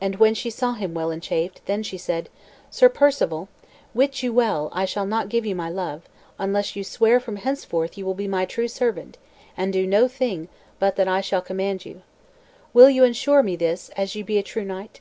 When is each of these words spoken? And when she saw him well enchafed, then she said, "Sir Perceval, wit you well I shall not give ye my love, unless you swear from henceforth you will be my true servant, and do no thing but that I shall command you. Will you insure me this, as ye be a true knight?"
And 0.00 0.14
when 0.20 0.34
she 0.34 0.48
saw 0.48 0.74
him 0.74 0.94
well 0.94 1.10
enchafed, 1.10 1.60
then 1.66 1.82
she 1.82 1.98
said, 1.98 2.28
"Sir 2.70 2.88
Perceval, 2.88 3.48
wit 3.94 4.22
you 4.22 4.32
well 4.32 4.70
I 4.72 4.84
shall 4.84 5.06
not 5.06 5.28
give 5.28 5.44
ye 5.44 5.54
my 5.54 5.68
love, 5.68 6.02
unless 6.38 6.76
you 6.76 6.84
swear 6.84 7.18
from 7.18 7.34
henceforth 7.34 7.98
you 7.98 8.06
will 8.06 8.14
be 8.14 8.28
my 8.28 8.44
true 8.44 8.68
servant, 8.68 9.18
and 9.56 9.72
do 9.72 9.88
no 9.88 10.06
thing 10.06 10.46
but 10.78 10.94
that 10.94 11.08
I 11.08 11.20
shall 11.20 11.42
command 11.42 11.84
you. 11.84 12.02
Will 12.72 12.88
you 12.90 13.02
insure 13.02 13.42
me 13.42 13.56
this, 13.56 13.88
as 13.96 14.14
ye 14.14 14.22
be 14.22 14.38
a 14.38 14.44
true 14.44 14.64
knight?" 14.64 15.00